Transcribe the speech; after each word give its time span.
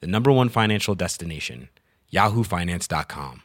the 0.00 0.06
number 0.06 0.30
one 0.30 0.48
financial 0.48 0.94
destination, 0.94 1.68
yahoofinance.com. 2.12 3.42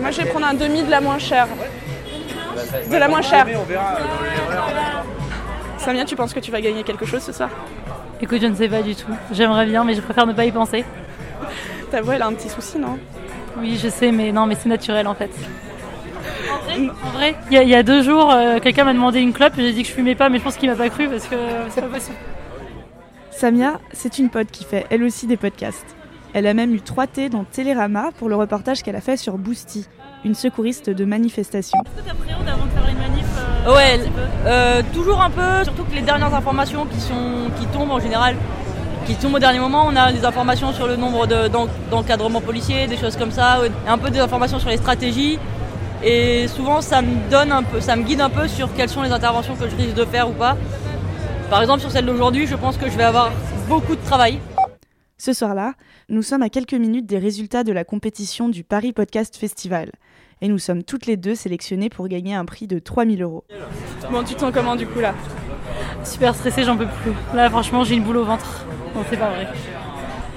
Moi, 0.00 0.10
je 0.10 0.22
vais 0.22 0.28
prendre 0.30 0.46
un 0.46 0.54
demi 0.54 0.82
de 0.82 0.90
la 0.90 1.00
moins 1.00 1.18
chère. 1.18 1.48
De 2.90 2.96
la 2.96 3.08
moins 3.08 3.22
chère. 3.22 3.46
Samia, 5.78 6.04
tu 6.04 6.16
penses 6.16 6.32
que 6.32 6.40
tu 6.40 6.50
vas 6.50 6.60
gagner 6.60 6.82
quelque 6.82 7.06
chose 7.06 7.22
ce 7.22 7.32
soir? 7.32 7.50
Écoute, 8.20 8.40
je 8.40 8.46
ne 8.46 8.54
sais 8.54 8.68
pas 8.68 8.82
du 8.82 8.94
tout. 8.94 9.12
J'aimerais 9.32 9.66
bien, 9.66 9.84
mais 9.84 9.94
je 9.94 10.00
préfère 10.00 10.26
ne 10.26 10.32
pas 10.32 10.44
y 10.44 10.52
penser. 10.52 10.84
Ta 11.90 12.02
voix, 12.02 12.16
elle 12.16 12.22
a 12.22 12.26
un 12.26 12.34
petit 12.34 12.48
souci, 12.48 12.78
non? 12.78 12.98
Oui, 13.58 13.78
je 13.82 13.88
sais, 13.88 14.12
mais 14.12 14.30
non, 14.32 14.46
mais 14.46 14.54
c'est 14.54 14.68
naturel 14.68 15.06
en 15.06 15.14
fait. 15.14 15.30
En 17.04 17.10
vrai, 17.10 17.34
il 17.50 17.54
y, 17.54 17.58
a- 17.58 17.62
il 17.62 17.68
y 17.68 17.74
a 17.74 17.82
deux 17.82 18.02
jours, 18.02 18.30
euh, 18.32 18.58
quelqu'un 18.60 18.84
m'a 18.84 18.92
demandé 18.92 19.20
une 19.20 19.32
clope. 19.32 19.54
J'ai 19.56 19.72
dit 19.72 19.82
que 19.82 19.88
je 19.88 19.92
fumais 19.94 20.14
pas, 20.14 20.28
mais 20.28 20.38
je 20.38 20.44
pense 20.44 20.56
qu'il 20.56 20.68
m'a 20.70 20.76
pas 20.76 20.88
cru 20.88 21.08
parce 21.08 21.26
que 21.26 21.36
c'est 21.70 21.80
pas 21.80 21.88
possible. 21.88 22.16
Samia, 23.30 23.80
c'est 23.92 24.18
une 24.18 24.28
pote 24.28 24.48
qui 24.50 24.64
fait 24.64 24.86
elle 24.90 25.02
aussi 25.02 25.26
des 25.26 25.36
podcasts. 25.36 25.96
Elle 26.32 26.46
a 26.46 26.54
même 26.54 26.74
eu 26.74 26.80
3 26.80 27.06
T 27.06 27.28
dans 27.28 27.44
Télérama 27.44 28.10
pour 28.18 28.28
le 28.28 28.36
reportage 28.36 28.82
qu'elle 28.82 28.96
a 28.96 29.00
fait 29.00 29.16
sur 29.16 29.36
Boosty, 29.38 29.86
une 30.24 30.34
secouriste 30.34 30.90
de 30.90 31.04
manifestation. 31.04 31.78
Est-ce 31.80 32.02
que 32.02 32.08
t'appréhendes 32.08 32.48
avant 32.48 32.66
de 32.66 32.70
faire 32.70 32.88
une 32.88 32.98
manif 32.98 33.24
euh, 33.66 33.74
Ouais, 33.74 34.00
un 34.44 34.48
euh, 34.48 34.82
toujours 34.94 35.20
un 35.22 35.30
peu, 35.30 35.64
surtout 35.64 35.84
que 35.84 35.94
les 35.94 36.02
dernières 36.02 36.32
informations 36.34 36.86
qui, 36.86 37.00
sont, 37.00 37.50
qui 37.58 37.66
tombent 37.66 37.90
en 37.90 37.98
général, 37.98 38.36
qui 39.06 39.14
tombent 39.16 39.34
au 39.34 39.38
dernier 39.40 39.58
moment, 39.58 39.86
on 39.88 39.96
a 39.96 40.12
des 40.12 40.24
informations 40.24 40.72
sur 40.72 40.86
le 40.86 40.94
nombre 40.96 41.26
de- 41.26 41.48
d'en- 41.48 41.66
d'encadrements 41.90 42.40
policiers, 42.40 42.86
des 42.86 42.96
choses 42.96 43.16
comme 43.16 43.32
ça, 43.32 43.58
un 43.88 43.98
peu 43.98 44.10
des 44.10 44.20
informations 44.20 44.60
sur 44.60 44.68
les 44.68 44.76
stratégies. 44.76 45.38
Et 46.02 46.48
souvent, 46.48 46.80
ça 46.80 47.02
me 47.02 47.30
donne 47.30 47.52
un 47.52 47.62
peu, 47.62 47.80
ça 47.80 47.94
me 47.94 48.02
guide 48.02 48.20
un 48.20 48.30
peu 48.30 48.48
sur 48.48 48.72
quelles 48.74 48.88
sont 48.88 49.02
les 49.02 49.10
interventions 49.10 49.54
que 49.54 49.68
je 49.68 49.76
risque 49.76 49.94
de 49.94 50.04
faire 50.04 50.30
ou 50.30 50.32
pas. 50.32 50.56
Par 51.50 51.60
exemple, 51.60 51.80
sur 51.80 51.90
celle 51.90 52.06
d'aujourd'hui, 52.06 52.46
je 52.46 52.54
pense 52.54 52.76
que 52.76 52.88
je 52.88 52.96
vais 52.96 53.04
avoir 53.04 53.30
beaucoup 53.68 53.96
de 53.96 54.00
travail. 54.02 54.38
Ce 55.18 55.34
soir-là, 55.34 55.74
nous 56.08 56.22
sommes 56.22 56.42
à 56.42 56.48
quelques 56.48 56.74
minutes 56.74 57.06
des 57.06 57.18
résultats 57.18 57.64
de 57.64 57.72
la 57.72 57.84
compétition 57.84 58.48
du 58.48 58.64
Paris 58.64 58.94
Podcast 58.94 59.36
Festival. 59.36 59.90
Et 60.40 60.48
nous 60.48 60.58
sommes 60.58 60.82
toutes 60.82 61.04
les 61.04 61.18
deux 61.18 61.34
sélectionnées 61.34 61.90
pour 61.90 62.08
gagner 62.08 62.34
un 62.34 62.46
prix 62.46 62.66
de 62.66 62.78
3000 62.78 63.22
euros. 63.22 63.44
Bon, 64.10 64.24
tu 64.24 64.34
te 64.34 64.40
sens 64.40 64.52
comment 64.54 64.76
du 64.76 64.86
coup 64.86 65.00
là? 65.00 65.14
Super 66.02 66.34
stressée, 66.34 66.64
j'en 66.64 66.78
peux 66.78 66.86
plus. 67.02 67.12
Là, 67.34 67.50
franchement, 67.50 67.84
j'ai 67.84 67.96
une 67.96 68.04
boule 68.04 68.16
au 68.16 68.24
ventre. 68.24 68.64
Non, 68.94 69.04
c'est 69.10 69.18
pas 69.18 69.28
vrai. 69.28 69.48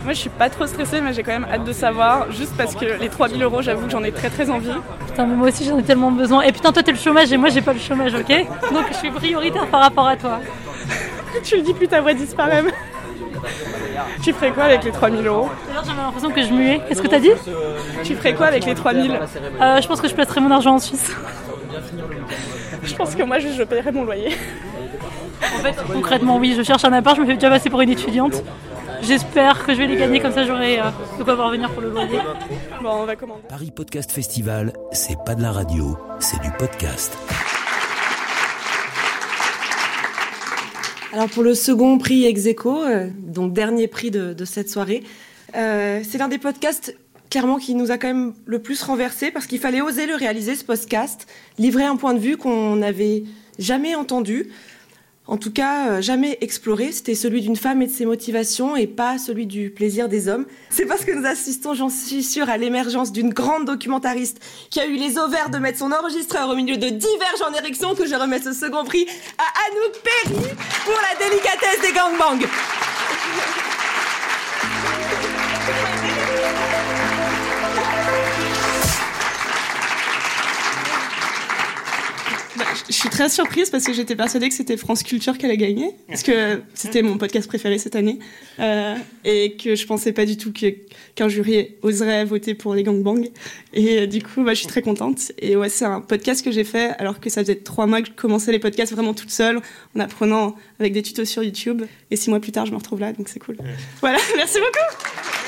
Moi, 0.03 0.13
je 0.13 0.19
suis 0.19 0.29
pas 0.29 0.49
trop 0.49 0.67
stressée, 0.67 0.99
mais 1.01 1.13
j'ai 1.13 1.23
quand 1.23 1.31
même 1.31 1.47
hâte 1.51 1.63
de 1.63 1.71
savoir. 1.71 2.29
Juste 2.31 2.53
parce 2.57 2.75
que 2.75 2.85
les 2.99 3.07
3000 3.09 3.41
euros, 3.41 3.61
j'avoue 3.61 3.85
que 3.85 3.91
j'en 3.91 4.03
ai 4.03 4.11
très 4.11 4.29
très 4.29 4.49
envie. 4.49 4.69
Putain, 5.07 5.25
mais 5.25 5.35
moi 5.35 5.47
aussi, 5.47 5.63
j'en 5.65 5.77
ai 5.79 5.83
tellement 5.83 6.11
besoin. 6.11 6.41
Et 6.41 6.51
putain, 6.51 6.71
toi, 6.73 6.83
t'as 6.83 6.91
le 6.91 6.97
chômage 6.97 7.31
et 7.31 7.37
moi, 7.37 7.49
j'ai 7.49 7.61
pas 7.61 7.71
le 7.73 7.79
chômage, 7.79 8.13
ok? 8.13 8.45
Donc, 8.73 8.85
je 8.91 8.97
suis 8.97 9.11
prioritaire 9.11 9.65
par 9.67 9.81
rapport 9.81 10.07
à 10.07 10.17
toi. 10.17 10.39
tu 11.43 11.55
le 11.55 11.61
dis 11.61 11.73
plus, 11.73 11.87
ta 11.87 12.01
voix 12.01 12.13
disparaît. 12.13 12.63
même. 12.63 12.71
tu 14.21 14.33
ferais 14.33 14.51
quoi 14.51 14.63
avec 14.65 14.83
les 14.83 14.91
3000 14.91 15.25
euros? 15.25 15.49
D'ailleurs, 15.67 15.85
j'avais 15.85 16.01
l'impression 16.01 16.31
que 16.31 16.43
je 16.43 16.51
muais. 16.51 16.81
Qu'est-ce 16.89 17.01
que 17.01 17.07
t'as 17.07 17.19
dit? 17.19 17.31
Tu 18.03 18.15
ferais 18.15 18.33
quoi 18.33 18.47
avec 18.47 18.65
les 18.65 18.75
3000 18.75 19.11
Euh, 19.61 19.81
Je 19.81 19.87
pense 19.87 20.01
que 20.01 20.09
je 20.09 20.13
placerai 20.13 20.41
mon 20.41 20.51
argent 20.51 20.75
en 20.75 20.79
Suisse. 20.79 21.15
Je 22.83 22.93
pense 22.95 23.15
que 23.15 23.23
moi, 23.23 23.39
juste, 23.39 23.55
je 23.55 23.63
paierais 23.63 23.93
mon 23.93 24.03
loyer. 24.03 24.35
En 25.41 25.59
fait, 25.59 25.75
concrètement, 25.93 26.35
oui, 26.37 26.53
je 26.57 26.63
cherche 26.63 26.83
un 26.83 26.91
appart, 26.91 27.15
je 27.15 27.21
me 27.21 27.25
fais 27.25 27.35
déjà 27.35 27.49
passer 27.49 27.69
pour 27.69 27.79
une 27.79 27.89
étudiante. 27.91 28.43
J'espère 29.05 29.65
que 29.65 29.73
je 29.73 29.79
vais 29.79 29.87
les 29.87 29.97
gagner, 29.97 30.19
comme 30.21 30.31
ça 30.31 30.45
j'aurai 30.45 30.79
euh, 30.79 30.83
de 31.19 31.23
quoi 31.23 31.35
revenir 31.35 31.69
pour 31.71 31.81
le 31.81 31.89
loyer. 31.89 32.19
Bon, 32.81 33.01
on 33.01 33.05
va 33.05 33.15
commander. 33.15 33.41
Paris 33.49 33.71
Podcast 33.75 34.11
Festival, 34.11 34.73
c'est 34.93 35.17
pas 35.25 35.35
de 35.35 35.41
la 35.41 35.51
radio, 35.51 35.97
c'est 36.19 36.41
du 36.41 36.49
podcast. 36.57 37.17
Alors 41.11 41.29
pour 41.29 41.43
le 41.43 41.53
second 41.53 41.97
prix 41.97 42.25
ex 42.25 42.45
aequo, 42.45 42.83
euh, 42.83 43.09
donc 43.19 43.53
dernier 43.53 43.87
prix 43.87 44.09
de, 44.09 44.33
de 44.33 44.45
cette 44.45 44.69
soirée, 44.69 45.03
euh, 45.55 46.01
c'est 46.07 46.17
l'un 46.17 46.29
des 46.29 46.39
podcasts 46.39 46.95
clairement 47.29 47.57
qui 47.57 47.75
nous 47.75 47.91
a 47.91 47.97
quand 47.97 48.07
même 48.07 48.33
le 48.45 48.59
plus 48.59 48.81
renversé 48.83 49.31
parce 49.31 49.47
qu'il 49.47 49.59
fallait 49.59 49.81
oser 49.81 50.05
le 50.05 50.15
réaliser 50.15 50.55
ce 50.55 50.63
podcast, 50.63 51.27
livrer 51.57 51.83
un 51.83 51.97
point 51.97 52.13
de 52.13 52.19
vue 52.19 52.37
qu'on 52.37 52.77
n'avait 52.77 53.23
jamais 53.59 53.95
entendu, 53.95 54.49
en 55.27 55.37
tout 55.37 55.51
cas 55.51 55.89
euh, 55.89 56.01
jamais 56.01 56.37
exploré. 56.41 56.91
C'était 56.91 57.15
celui 57.15 57.41
d'une 57.41 57.55
femme 57.55 57.81
et 57.81 57.87
de 57.87 57.91
ses 57.91 58.05
motivations 58.05 58.75
et 58.75 58.87
pas 58.87 59.17
celui 59.17 59.45
du 59.45 59.69
plaisir 59.69 60.09
des 60.09 60.27
hommes. 60.27 60.45
C'est 60.69 60.85
parce 60.85 61.05
que 61.05 61.11
nous 61.11 61.25
assistons, 61.25 61.73
j'en 61.73 61.89
suis 61.89 62.23
sûre, 62.23 62.49
à 62.49 62.57
l'émergence 62.57 63.11
d'une 63.11 63.33
grande 63.33 63.65
documentariste 63.65 64.39
qui 64.69 64.79
a 64.79 64.85
eu 64.85 64.95
les 64.95 65.17
ovaires 65.17 65.49
de 65.49 65.57
mettre 65.57 65.79
son 65.79 65.91
enregistreur 65.91 66.49
au 66.49 66.55
milieu 66.55 66.77
de 66.77 66.89
diverges 66.89 67.41
en 67.47 67.53
érection 67.53 67.95
que 67.95 68.05
je 68.05 68.15
remets 68.15 68.41
ce 68.41 68.53
second 68.53 68.83
prix 68.83 69.07
à 69.37 69.45
Anouk 69.67 70.01
Perry 70.03 70.55
pour 70.85 70.99
la 71.01 71.27
délicatesse 71.27 71.81
des 71.81 71.93
gangbangs. 71.93 72.47
Très 83.13 83.29
surprise 83.29 83.69
parce 83.69 83.83
que 83.85 83.93
j'étais 83.93 84.15
persuadée 84.15 84.49
que 84.49 84.55
c'était 84.55 84.75
France 84.75 85.03
Culture 85.03 85.37
qui 85.37 85.45
allait 85.45 85.55
gagner. 85.57 85.91
Parce 86.07 86.23
que 86.23 86.61
c'était 86.73 87.03
mon 87.03 87.17
podcast 87.19 87.47
préféré 87.47 87.77
cette 87.77 87.95
année. 87.95 88.17
Euh, 88.59 88.95
et 89.23 89.55
que 89.55 89.75
je 89.75 89.85
pensais 89.85 90.11
pas 90.13 90.25
du 90.25 90.35
tout 90.35 90.51
que- 90.51 90.73
qu'un 91.13 91.29
jury 91.29 91.75
oserait 91.83 92.25
voter 92.25 92.55
pour 92.55 92.73
les 92.73 92.81
gangbangs. 92.81 93.25
Et 93.73 93.99
euh, 93.99 94.07
du 94.07 94.23
coup, 94.23 94.43
bah, 94.43 94.53
je 94.55 94.59
suis 94.59 94.67
très 94.67 94.81
contente. 94.81 95.31
Et 95.37 95.55
ouais, 95.55 95.69
c'est 95.69 95.85
un 95.85 96.01
podcast 96.01 96.43
que 96.43 96.51
j'ai 96.51 96.63
fait 96.63 96.89
alors 96.97 97.19
que 97.19 97.29
ça 97.29 97.41
faisait 97.41 97.55
trois 97.57 97.85
mois 97.85 98.01
que 98.01 98.07
je 98.07 98.13
commençais 98.13 98.51
les 98.51 98.59
podcasts 98.59 98.91
vraiment 98.93 99.13
toute 99.13 99.29
seule, 99.31 99.59
en 99.95 99.99
apprenant 99.99 100.55
avec 100.79 100.91
des 100.93 101.03
tutos 101.03 101.25
sur 101.25 101.43
YouTube. 101.43 101.83
Et 102.09 102.15
six 102.15 102.31
mois 102.31 102.39
plus 102.39 102.51
tard, 102.51 102.65
je 102.65 102.71
me 102.71 102.77
retrouve 102.77 102.99
là, 102.99 103.13
donc 103.13 103.29
c'est 103.29 103.39
cool. 103.39 103.57
Voilà, 104.01 104.17
merci 104.35 104.57
beaucoup. 104.57 105.42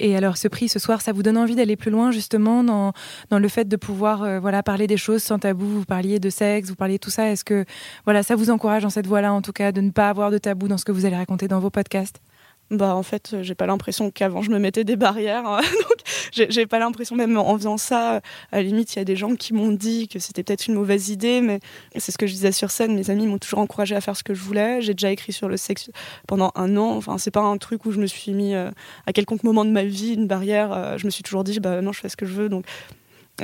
Et 0.00 0.16
alors, 0.16 0.36
ce 0.36 0.48
prix 0.48 0.68
ce 0.68 0.78
soir, 0.78 1.00
ça 1.00 1.12
vous 1.12 1.22
donne 1.22 1.36
envie 1.36 1.56
d'aller 1.56 1.76
plus 1.76 1.90
loin 1.90 2.10
justement 2.12 2.62
dans, 2.62 2.92
dans 3.30 3.38
le 3.38 3.48
fait 3.48 3.66
de 3.66 3.76
pouvoir 3.76 4.22
euh, 4.22 4.40
voilà 4.40 4.62
parler 4.62 4.86
des 4.86 4.96
choses 4.96 5.22
sans 5.22 5.38
tabou? 5.38 5.66
Vous 5.66 5.84
parliez 5.84 6.20
de 6.20 6.30
sexe, 6.30 6.68
vous 6.68 6.76
parliez 6.76 6.94
de 6.94 7.00
tout 7.00 7.10
ça. 7.10 7.30
Est-ce 7.30 7.44
que 7.44 7.64
voilà, 8.04 8.22
ça 8.22 8.36
vous 8.36 8.50
encourage 8.50 8.82
dans 8.82 8.90
cette 8.90 9.06
voie-là, 9.06 9.32
en 9.32 9.42
tout 9.42 9.52
cas, 9.52 9.72
de 9.72 9.80
ne 9.80 9.90
pas 9.90 10.08
avoir 10.08 10.30
de 10.30 10.38
tabou 10.38 10.68
dans 10.68 10.78
ce 10.78 10.84
que 10.84 10.92
vous 10.92 11.04
allez 11.04 11.16
raconter 11.16 11.48
dans 11.48 11.60
vos 11.60 11.70
podcasts? 11.70 12.20
Bah 12.70 12.94
en 12.94 13.02
fait, 13.02 13.34
j'ai 13.40 13.54
pas 13.54 13.66
l'impression 13.66 14.10
qu'avant 14.10 14.42
je 14.42 14.50
me 14.50 14.58
mettais 14.58 14.84
des 14.84 14.96
barrières. 14.96 15.46
hein. 15.46 15.60
Donc 15.88 15.96
j'ai 16.32 16.50
j'ai 16.50 16.66
pas 16.66 16.78
l'impression 16.78 17.16
même 17.16 17.38
en 17.38 17.56
faisant 17.56 17.78
ça, 17.78 18.16
euh, 18.16 18.20
à 18.52 18.56
la 18.58 18.62
limite 18.62 18.94
il 18.94 18.98
y 18.98 19.02
a 19.02 19.06
des 19.06 19.16
gens 19.16 19.36
qui 19.36 19.54
m'ont 19.54 19.72
dit 19.72 20.06
que 20.06 20.18
c'était 20.18 20.42
peut-être 20.42 20.66
une 20.66 20.74
mauvaise 20.74 21.08
idée, 21.08 21.40
mais 21.40 21.60
c'est 21.96 22.12
ce 22.12 22.18
que 22.18 22.26
je 22.26 22.32
disais 22.34 22.52
sur 22.52 22.70
scène. 22.70 22.94
Mes 22.94 23.08
amis 23.08 23.26
m'ont 23.26 23.38
toujours 23.38 23.60
encouragé 23.60 23.96
à 23.96 24.02
faire 24.02 24.16
ce 24.18 24.22
que 24.22 24.34
je 24.34 24.42
voulais. 24.42 24.82
J'ai 24.82 24.92
déjà 24.92 25.10
écrit 25.10 25.32
sur 25.32 25.48
le 25.48 25.56
sexe 25.56 25.90
pendant 26.26 26.52
un 26.56 26.76
an. 26.76 26.90
Enfin 26.96 27.16
c'est 27.16 27.30
pas 27.30 27.40
un 27.40 27.56
truc 27.56 27.86
où 27.86 27.90
je 27.90 28.00
me 28.00 28.06
suis 28.06 28.32
mis 28.32 28.54
euh, 28.54 28.70
à 29.06 29.14
quelconque 29.14 29.44
moment 29.44 29.64
de 29.64 29.70
ma 29.70 29.84
vie 29.84 30.12
une 30.12 30.26
barrière. 30.26 30.70
euh, 30.72 30.98
je 30.98 31.06
me 31.06 31.10
suis 31.10 31.22
toujours 31.22 31.44
dit 31.44 31.60
bah 31.60 31.80
non 31.80 31.92
je 31.92 32.00
fais 32.00 32.10
ce 32.10 32.16
que 32.18 32.26
je 32.26 32.34
veux. 32.34 32.50
Donc 32.50 32.66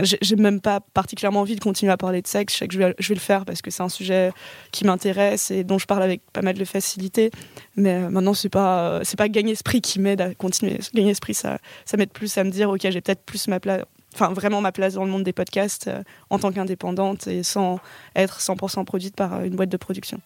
j'ai 0.03 0.37
même 0.37 0.61
pas 0.61 0.81
particulièrement 0.81 1.41
envie 1.41 1.55
de 1.55 1.61
continuer 1.61 1.93
à 1.93 1.97
parler 1.97 2.21
de 2.21 2.27
sexe. 2.27 2.55
Je 2.55 2.59
sais 2.59 2.69
que 2.69 2.75
je 2.75 2.79
vais, 2.79 2.95
le 3.15 3.21
faire 3.21 3.45
parce 3.45 3.63
que 3.63 3.71
c'est 3.71 3.83
un 3.83 3.89
sujet 3.89 4.33
qui 4.73 4.85
m'intéresse 4.85 5.51
et 5.51 5.63
dont 5.63 5.79
je 5.79 5.87
parle 5.87 6.03
avec 6.03 6.23
pas 6.33 6.43
mal 6.43 6.57
de 6.57 6.65
facilité. 6.65 7.31
Mais 7.77 7.95
euh, 7.95 8.11
maintenant, 8.11 8.35
c'est 8.35 8.49
pas, 8.49 8.89
euh, 8.89 9.01
c'est 9.05 9.17
pas 9.17 9.29
gagner 9.29 9.55
ce 9.55 9.63
prix 9.63 9.81
qui 9.81 10.01
m'aide 10.01 10.21
à 10.21 10.35
continuer. 10.35 10.81
Gagner 10.95 11.15
ce 11.15 11.21
prix, 11.21 11.35
ça, 11.35 11.59
m'aide 11.97 12.11
plus 12.11 12.37
à 12.39 12.45
me 12.45 12.51
dire, 12.51 12.71
ok, 12.71 12.81
j'ai 12.83 13.01
peut-être 13.01 13.25
plus 13.25 13.47
ma 13.47 13.61
place, 13.61 13.83
enfin 14.15 14.33
vraiment 14.33 14.61
ma 14.61 14.73
place 14.73 14.95
dans 14.95 15.05
le 15.05 15.11
monde 15.11 15.23
des 15.23 15.33
podcasts 15.33 15.89
euh, 15.89 16.03
en 16.31 16.39
tant 16.39 16.51
qu'indépendante 16.51 17.27
et 17.29 17.43
sans 17.43 17.79
être 18.17 18.41
100% 18.41 18.85
produite 18.85 19.15
par 19.15 19.45
une 19.45 19.55
boîte 19.55 19.71
de 19.71 19.77
production. 19.77 20.21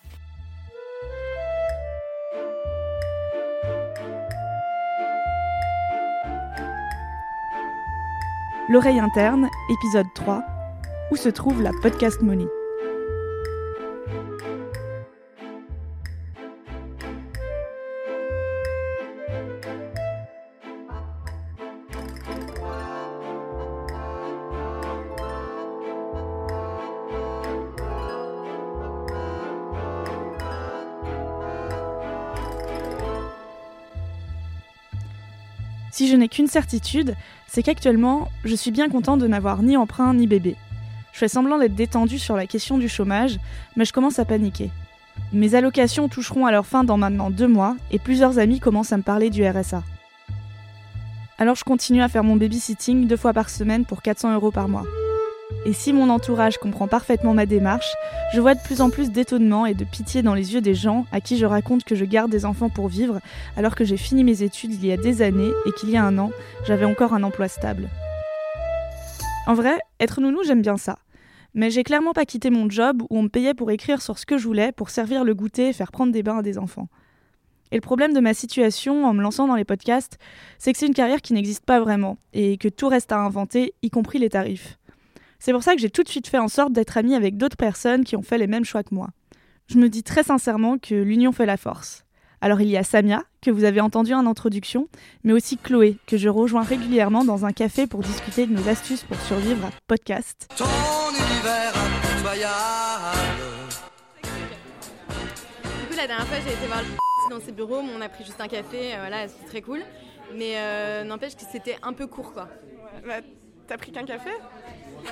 L'oreille 8.71 8.99
interne, 9.01 9.49
épisode 9.71 10.13
3, 10.15 10.43
où 11.11 11.17
se 11.17 11.31
trouve 11.31 11.63
la 11.63 11.71
podcast 11.81 12.21
money? 12.21 12.47
Si 35.99 36.07
je 36.07 36.15
n'ai 36.15 36.29
qu'une 36.29 36.47
certitude, 36.47 37.17
c'est 37.49 37.65
qu'actuellement, 37.65 38.29
je 38.45 38.55
suis 38.55 38.71
bien 38.71 38.89
content 38.89 39.17
de 39.17 39.27
n'avoir 39.27 39.65
ni 39.65 39.77
emprunt 39.77 40.15
ni 40.15 40.29
bébé. 40.29 40.55
Je 41.13 41.19
fais 41.19 41.27
semblant 41.27 41.59
d'être 41.59 41.75
détendu 41.75 42.21
sur 42.21 42.37
la 42.37 42.47
question 42.47 42.79
du 42.79 42.89
chômage, 42.89 43.41
mais 43.75 43.85
je 43.85 43.93
commence 43.93 44.21
à 44.21 44.25
paniquer. 44.25 44.71
Mes 45.33 45.57
allocations 45.57 46.09
toucheront 46.09 46.47
à 46.47 46.53
leur 46.53 46.67
fin 46.67 46.85
dans 46.85 46.99
maintenant 46.99 47.31
deux 47.31 47.49
mois 47.49 47.75
et 47.91 47.99
plusieurs 47.99 48.39
amis 48.39 48.61
commencent 48.61 48.93
à 48.93 48.97
me 48.97 49.03
parler 49.03 49.29
du 49.29 49.45
RSA. 49.45 49.83
Alors 51.37 51.57
je 51.57 51.65
continue 51.65 52.03
à 52.03 52.09
faire 52.09 52.23
mon 52.23 52.37
babysitting 52.37 53.09
deux 53.09 53.17
fois 53.17 53.33
par 53.33 53.51
semaine 53.51 53.85
pour 53.85 54.01
400 54.01 54.35
euros 54.35 54.53
par 54.53 54.69
mois. 54.69 54.85
Et 55.65 55.73
si 55.73 55.93
mon 55.93 56.11
entourage 56.11 56.59
comprend 56.59 56.89
parfaitement 56.89 57.35
ma 57.35 57.47
démarche, 57.47 57.93
je 58.33 58.41
vois 58.41 58.55
de 58.55 58.61
plus 58.61 58.81
en 58.81 58.91
plus 58.91 59.11
d'étonnement 59.11 59.67
et 59.67 59.75
de 59.75 59.85
pitié 59.85 60.23
dans 60.23 60.35
les 60.35 60.55
yeux 60.55 60.61
des 60.61 60.75
gens 60.75 61.07
à 61.13 61.21
qui 61.21 61.37
je 61.37 61.47
raconte 61.47 61.85
que 61.85 61.95
je 61.95 62.05
garde 62.05 62.31
des 62.31 62.45
enfants 62.45 62.69
pour 62.69 62.89
vivre 62.89 63.21
alors 63.57 63.75
que 63.75 63.85
j'ai 63.85 63.97
fini 63.97 64.25
mes 64.25 64.43
études 64.43 64.75
il 64.75 64.87
y 64.87 64.93
a 64.93 64.97
des 64.97 65.23
années 65.23 65.51
et 65.67 65.73
qu'il 65.73 65.91
y 65.91 65.97
a 65.97 66.05
un 66.05 66.19
an, 66.19 66.31
j'avais 66.67 66.85
encore 66.85 67.15
un 67.15 67.23
emploi 67.23 67.49
stable. 67.49 67.89
En 69.47 69.55
vrai, 69.55 69.79
être 70.01 70.21
nounou, 70.21 70.43
j'aime 70.45 70.63
bien 70.63 70.77
ça. 70.77 70.99
Mais 71.55 71.71
j'ai 71.71 71.83
clairement 71.83 72.13
pas 72.13 72.27
quitté 72.27 72.51
mon 72.51 72.69
job 72.69 73.03
où 73.09 73.19
on 73.19 73.23
me 73.23 73.29
payait 73.29 73.55
pour 73.55 73.71
écrire 73.71 74.03
sur 74.03 74.19
ce 74.19 74.27
que 74.27 74.37
je 74.37 74.47
voulais, 74.47 74.73
pour 74.73 74.91
servir 74.91 75.25
le 75.25 75.35
goûter 75.35 75.69
et 75.69 75.73
faire 75.73 75.91
prendre 75.91 76.13
des 76.13 76.23
bains 76.23 76.39
à 76.39 76.43
des 76.43 76.59
enfants. 76.59 76.89
Et 77.71 77.77
le 77.77 77.81
problème 77.81 78.15
de 78.15 78.21
ma 78.21 78.35
situation 78.35 79.05
en 79.05 79.13
me 79.13 79.23
lançant 79.23 79.47
dans 79.47 79.57
les 79.57 79.65
podcasts, 79.65 80.19
c'est 80.59 80.73
que 80.73 80.79
c'est 80.79 80.87
une 80.87 80.95
carrière 80.95 81.21
qui 81.21 81.33
n'existe 81.33 81.65
pas 81.65 81.81
vraiment 81.81 82.17
et 82.33 82.57
que 82.59 82.69
tout 82.69 82.89
reste 82.89 83.13
à 83.13 83.19
inventer, 83.19 83.75
y 83.83 83.91
compris 83.91 84.19
les 84.19 84.31
tarifs. 84.31 84.78
C'est 85.41 85.53
pour 85.53 85.63
ça 85.63 85.75
que 85.75 85.81
j'ai 85.81 85.91
tout 85.91 86.03
de 86.03 86.09
suite 86.09 86.27
fait 86.27 86.39
en 86.39 86.49
sorte 86.49 86.73
d'être 86.73 86.97
amie 86.97 87.15
avec 87.15 87.37
d'autres 87.37 87.57
personnes 87.57 88.05
qui 88.05 88.17
ont 88.17 88.23
fait 88.23 88.39
les 88.39 88.49
mêmes 88.49 88.65
choix 88.65 88.83
que 88.83 88.93
moi. 88.95 89.09
Je 89.69 89.79
me 89.79 89.89
dis 89.89 90.03
très 90.03 90.25
sincèrement 90.25 90.79
que 90.79 90.95
l'union 90.97 91.31
fait 91.31 91.47
la 91.47 91.57
force. 91.57 92.05
Alors 92.41 92.61
il 92.61 92.69
y 92.69 92.77
a 92.77 92.83
Samia, 92.83 93.23
que 93.41 93.51
vous 93.51 93.65
avez 93.65 93.81
entendu 93.81 94.15
en 94.15 94.27
introduction, 94.27 94.89
mais 95.23 95.33
aussi 95.33 95.57
Chloé, 95.57 95.97
que 96.07 96.17
je 96.17 96.29
rejoins 96.29 96.63
régulièrement 96.63 97.25
dans 97.25 97.45
un 97.45 97.53
café 97.53 97.87
pour 97.87 98.01
discuter 98.01 98.47
de 98.47 98.53
nos 98.53 98.69
astuces 98.69 99.05
pour 99.05 99.21
survivre 99.21 99.67
à 99.67 99.71
podcast. 99.87 100.49
Ton 100.57 100.65
univers 101.11 101.73
impitoyable. 101.77 103.19
Du 104.23 105.87
coup, 105.89 105.97
la 105.97 106.07
dernière 106.07 106.27
fois, 106.27 106.39
j'ai 106.45 106.53
été 106.53 106.67
voir 106.67 106.83
le 106.83 106.89
dans 107.31 107.41
ses 107.45 107.53
bureaux, 107.53 107.81
on 107.81 108.01
a 108.01 108.09
pris 108.09 108.25
juste 108.25 108.41
un 108.41 108.49
café, 108.49 108.95
euh, 108.95 109.01
voilà, 109.01 109.29
c'était 109.29 109.47
très 109.47 109.61
cool. 109.61 109.81
Mais 110.35 110.55
euh, 110.57 111.05
n'empêche 111.05 111.37
que 111.37 111.43
c'était 111.53 111.77
un 111.83 111.93
peu 111.93 112.07
court, 112.07 112.33
quoi. 112.33 112.49
Bah, 113.07 113.21
T'as 113.69 113.77
pris 113.77 113.93
qu'un 113.93 114.05
café? 114.05 114.31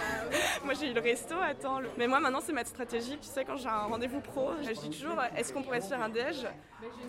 Moi 0.65 0.75
j'ai 0.75 0.91
eu 0.91 0.95
le 0.95 1.01
resto, 1.01 1.35
attends. 1.43 1.79
le- 1.81 1.89
Mais 1.97 2.07
moi 2.09 2.19
maintenant 2.21 2.41
c'est 2.41 2.53
ma 2.53 2.65
stratégie, 2.65 3.17
tu 3.19 3.29
sais, 3.29 3.45
quand 3.45 3.57
j'ai 3.57 3.69
un 3.69 3.85
rendez-vous 3.85 4.21
pro, 4.21 4.51
je 4.63 4.71
dis 4.73 4.91
toujours 4.91 5.17
est-ce 5.37 5.53
qu'on 5.53 5.63
pourrait 5.63 5.81
se 5.81 5.89
faire 5.89 6.03
un 6.03 6.09
déj? 6.09 6.47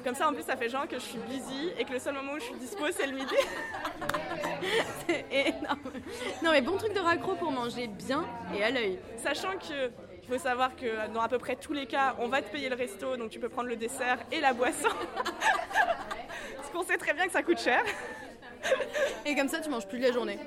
Comme 0.04 0.16
ça 0.16 0.30
en 0.30 0.34
plus 0.34 0.44
ça 0.44 0.56
fait 0.56 0.70
genre 0.70 0.88
que 0.88 0.96
je 0.96 1.04
suis 1.04 1.18
busy 1.20 1.72
et 1.78 1.84
que 1.86 1.92
le 1.94 2.00
seul 2.00 2.14
moment 2.14 2.34
où 2.34 2.40
je 2.40 2.44
suis 2.46 2.56
dispo 2.56 2.86
c'est 2.92 3.08
le 3.08 3.14
midi. 3.16 3.36
C'est 5.08 5.26
énorme. 5.32 5.80
Non, 6.44 6.52
mais 6.52 6.62
bon 6.62 6.78
truc 6.78 6.94
de 6.94 7.00
raccro 7.00 7.36
pour 7.36 7.52
manger 7.52 7.88
bien 7.88 8.26
et 8.56 8.64
à 8.64 8.72
l'œil. 8.72 9.00
Sachant 9.18 9.54
que 9.58 9.92
il 10.24 10.28
faut 10.28 10.38
savoir 10.40 10.76
que 10.76 11.08
dans 11.14 11.22
à 11.22 11.30
peu 11.30 11.38
près 11.38 11.56
tous 11.56 11.72
les 11.74 11.86
cas, 11.86 12.16
on 12.20 12.28
va 12.28 12.42
te 12.42 12.50
payer 12.52 12.68
le 12.70 12.76
resto, 12.76 13.16
donc 13.16 13.30
tu 13.30 13.40
peux 13.40 13.48
prendre 13.50 13.70
le 13.70 13.76
dessert 13.78 14.18
et 14.32 14.42
la 14.42 14.52
boisson. 14.54 14.90
Parce 16.58 16.70
qu'on 16.74 16.84
sait 16.84 16.98
très 16.98 17.14
bien 17.14 17.26
que 17.28 17.32
ça 17.32 17.44
coûte 17.44 17.60
cher. 17.60 17.82
Et 19.26 19.36
comme 19.36 19.48
ça, 19.48 19.60
tu 19.62 19.70
manges 19.70 19.88
plus 19.88 20.00
de 20.00 20.08
la 20.08 20.12
journée. 20.12 20.38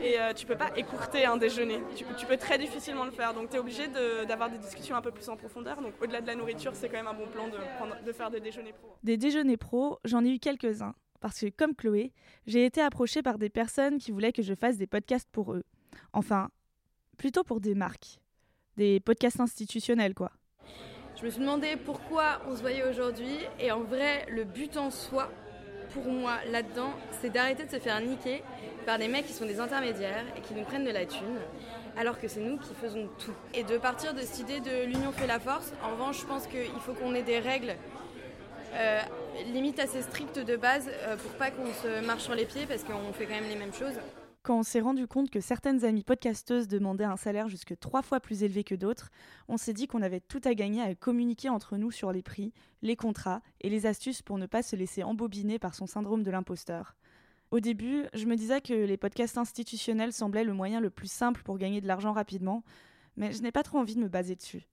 Et 0.00 0.18
euh, 0.18 0.32
tu 0.32 0.46
peux 0.46 0.56
pas 0.56 0.70
écourter 0.76 1.24
un 1.24 1.36
déjeuner. 1.36 1.80
Tu, 1.96 2.04
tu 2.18 2.26
peux 2.26 2.36
très 2.36 2.58
difficilement 2.58 3.04
le 3.04 3.10
faire. 3.10 3.34
Donc 3.34 3.50
tu 3.50 3.56
es 3.56 3.58
obligé 3.58 3.88
de- 3.88 4.24
d'avoir 4.24 4.50
des 4.50 4.58
discussions 4.58 4.96
un 4.96 5.02
peu 5.02 5.10
plus 5.10 5.28
en 5.28 5.36
profondeur. 5.36 5.80
Donc 5.80 5.94
au-delà 6.02 6.20
de 6.20 6.26
la 6.26 6.34
nourriture, 6.34 6.72
c'est 6.74 6.88
quand 6.88 6.96
même 6.98 7.06
un 7.06 7.14
bon 7.14 7.26
plan 7.26 7.48
de, 7.48 7.56
prendre- 7.76 8.02
de 8.04 8.12
faire 8.12 8.30
des 8.30 8.40
déjeuners 8.40 8.72
pro. 8.72 8.94
Des 9.02 9.16
déjeuners 9.16 9.56
pro, 9.56 9.98
j'en 10.04 10.24
ai 10.24 10.30
eu 10.30 10.38
quelques-uns. 10.38 10.94
Parce 11.20 11.40
que, 11.40 11.46
comme 11.50 11.74
Chloé, 11.74 12.12
j'ai 12.46 12.64
été 12.64 12.80
approchée 12.80 13.22
par 13.22 13.38
des 13.38 13.48
personnes 13.48 13.98
qui 13.98 14.12
voulaient 14.12 14.32
que 14.32 14.42
je 14.42 14.54
fasse 14.54 14.76
des 14.76 14.86
podcasts 14.86 15.28
pour 15.32 15.52
eux. 15.52 15.64
Enfin, 16.12 16.48
plutôt 17.16 17.42
pour 17.42 17.60
des 17.60 17.74
marques. 17.74 18.18
Des 18.76 19.00
podcasts 19.00 19.40
institutionnels, 19.40 20.14
quoi. 20.14 20.30
Je 21.16 21.24
me 21.24 21.30
suis 21.30 21.40
demandé 21.40 21.76
pourquoi 21.76 22.40
on 22.46 22.54
se 22.54 22.60
voyait 22.60 22.88
aujourd'hui. 22.88 23.36
Et 23.58 23.72
en 23.72 23.80
vrai, 23.80 24.26
le 24.30 24.44
but 24.44 24.76
en 24.76 24.90
soi, 24.92 25.28
pour 25.92 26.04
moi, 26.06 26.38
là-dedans, 26.50 26.90
c'est 27.20 27.30
d'arrêter 27.30 27.64
de 27.64 27.70
se 27.70 27.78
faire 27.78 28.00
niquer 28.00 28.42
par 28.86 28.98
des 28.98 29.08
mecs 29.08 29.26
qui 29.26 29.32
sont 29.32 29.46
des 29.46 29.60
intermédiaires 29.60 30.24
et 30.36 30.40
qui 30.40 30.54
nous 30.54 30.64
prennent 30.64 30.84
de 30.84 30.90
la 30.90 31.06
thune, 31.06 31.38
alors 31.96 32.20
que 32.20 32.28
c'est 32.28 32.40
nous 32.40 32.58
qui 32.58 32.74
faisons 32.74 33.08
tout. 33.18 33.34
Et 33.54 33.64
de 33.64 33.76
partir 33.78 34.14
de 34.14 34.20
cette 34.20 34.38
idée 34.40 34.60
de 34.60 34.86
l'union 34.86 35.12
fait 35.12 35.26
la 35.26 35.38
force, 35.38 35.72
en 35.82 35.90
revanche, 35.90 36.20
je 36.20 36.26
pense 36.26 36.46
qu'il 36.46 36.80
faut 36.84 36.94
qu'on 36.94 37.14
ait 37.14 37.22
des 37.22 37.38
règles 37.38 37.74
euh, 38.74 39.00
limite 39.52 39.78
assez 39.78 40.02
strictes 40.02 40.38
de 40.38 40.56
base 40.56 40.88
euh, 40.88 41.16
pour 41.16 41.30
pas 41.32 41.50
qu'on 41.50 41.72
se 41.72 42.04
marche 42.04 42.22
sur 42.22 42.34
les 42.34 42.44
pieds 42.44 42.66
parce 42.66 42.84
qu'on 42.84 43.12
fait 43.12 43.24
quand 43.24 43.34
même 43.34 43.48
les 43.48 43.56
mêmes 43.56 43.72
choses. 43.72 43.98
Quand 44.48 44.60
on 44.60 44.62
s'est 44.62 44.80
rendu 44.80 45.06
compte 45.06 45.28
que 45.28 45.42
certaines 45.42 45.84
amies 45.84 46.04
podcasteuses 46.04 46.68
demandaient 46.68 47.04
un 47.04 47.18
salaire 47.18 47.50
jusque 47.50 47.78
trois 47.78 48.00
fois 48.00 48.18
plus 48.18 48.44
élevé 48.44 48.64
que 48.64 48.74
d'autres, 48.74 49.10
on 49.46 49.58
s'est 49.58 49.74
dit 49.74 49.86
qu'on 49.86 50.00
avait 50.00 50.20
tout 50.20 50.40
à 50.42 50.54
gagner 50.54 50.80
à 50.80 50.94
communiquer 50.94 51.50
entre 51.50 51.76
nous 51.76 51.90
sur 51.90 52.12
les 52.12 52.22
prix, 52.22 52.54
les 52.80 52.96
contrats 52.96 53.42
et 53.60 53.68
les 53.68 53.84
astuces 53.84 54.22
pour 54.22 54.38
ne 54.38 54.46
pas 54.46 54.62
se 54.62 54.74
laisser 54.74 55.02
embobiner 55.02 55.58
par 55.58 55.74
son 55.74 55.84
syndrome 55.84 56.22
de 56.22 56.30
l'imposteur. 56.30 56.96
Au 57.50 57.60
début, 57.60 58.06
je 58.14 58.24
me 58.24 58.36
disais 58.36 58.62
que 58.62 58.72
les 58.72 58.96
podcasts 58.96 59.36
institutionnels 59.36 60.14
semblaient 60.14 60.44
le 60.44 60.54
moyen 60.54 60.80
le 60.80 60.88
plus 60.88 61.12
simple 61.12 61.42
pour 61.42 61.58
gagner 61.58 61.82
de 61.82 61.86
l'argent 61.86 62.14
rapidement, 62.14 62.64
mais 63.18 63.32
je 63.32 63.42
n'ai 63.42 63.52
pas 63.52 63.62
trop 63.62 63.76
envie 63.76 63.96
de 63.96 64.00
me 64.00 64.08
baser 64.08 64.34
dessus. 64.34 64.66